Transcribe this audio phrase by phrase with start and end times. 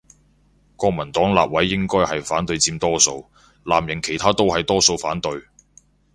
[0.77, 3.23] 國民黨立委應該係反對佔多數，
[3.65, 5.39] 藍營其他都係多數反對